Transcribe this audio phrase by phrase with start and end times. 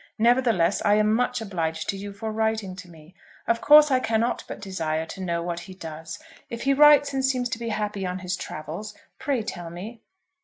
[0.17, 3.13] Nevertheless, I am much obliged to you for writing to me.
[3.47, 6.17] Of course I cannot but desire to know what he does.
[6.49, 10.01] If he writes and seems to be happy on his travels, pray tell me.